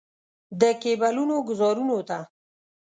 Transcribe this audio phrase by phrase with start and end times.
[0.61, 2.19] د کیبلونو ګوزارونو ته.